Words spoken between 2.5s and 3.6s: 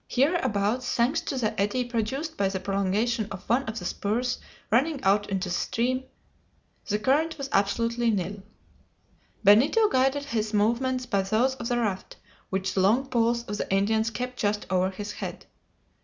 prolongation of